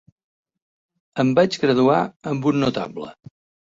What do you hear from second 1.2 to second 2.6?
Em vaig graduar amb